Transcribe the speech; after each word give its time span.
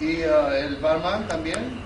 y 0.00 0.24
uh, 0.24 0.52
el 0.52 0.76
barman 0.76 1.28
también. 1.28 1.80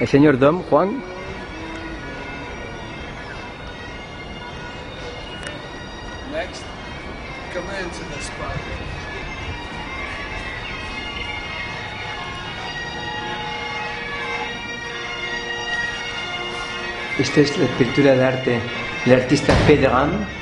El 0.00 0.08
señor 0.08 0.38
Dom, 0.38 0.62
Juan. 0.64 1.02
Next, 6.32 6.62
come 7.52 7.64
into 7.78 8.04
the 8.14 8.20
spot. 8.20 8.56
Esta 17.18 17.40
es 17.40 17.58
la 17.58 17.66
escultura 17.66 18.14
de 18.14 18.24
arte 18.24 18.60
del 19.04 19.20
artista 19.20 19.54
Pedram. 19.66 20.41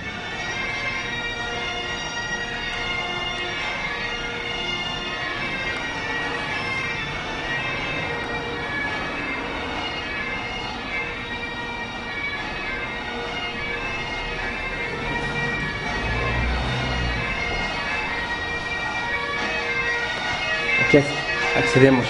Ac- 20.99 21.59
accedemos. 21.59 22.07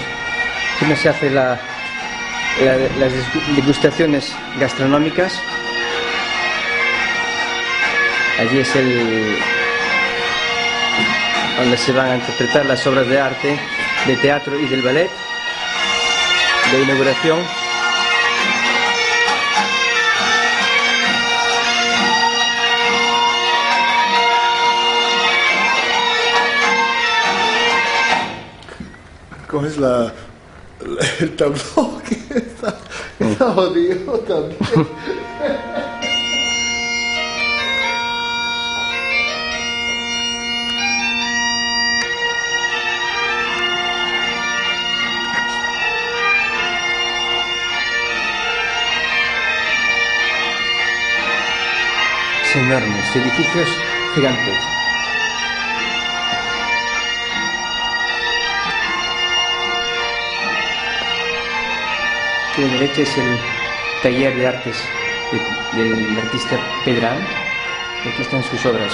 No 0.87 0.95
se 0.95 1.09
hace 1.09 1.29
la, 1.29 1.59
la- 2.63 2.77
las 2.99 3.11
degustaciones 3.55 4.33
gastronómicas. 4.59 5.39
Allí 8.39 8.59
es 8.59 8.75
el 8.75 9.37
donde 11.59 11.77
se 11.77 11.91
van 11.91 12.09
a 12.11 12.15
interpretar 12.15 12.65
las 12.65 12.85
obras 12.87 13.07
de 13.07 13.19
arte, 13.19 13.59
de 14.07 14.15
teatro 14.17 14.59
y 14.59 14.65
del 14.65 14.81
ballet 14.81 15.09
de 16.71 16.81
inauguración. 16.81 17.39
¿Cómo 29.51 29.65
es 29.67 29.77
la, 29.77 30.13
la- 30.79 31.05
el 31.19 31.35
tabló 31.35 32.01
que 32.07 32.15
está, 32.37 32.77
está 33.19 33.51
jodido 33.53 34.19
también? 34.19 34.57
Es 52.43 52.55
enorme, 52.55 52.99
este 52.99 53.19
la 62.57 62.67
derecha 62.67 63.01
es 63.01 63.17
el 63.17 63.37
taller 64.03 64.35
de 64.35 64.47
artes 64.47 64.75
de- 65.31 65.83
del 65.83 66.17
artista 66.19 66.59
Pedral. 66.85 67.17
Aquí 68.05 68.21
están 68.21 68.43
sus 68.43 68.65
obras. 68.65 68.91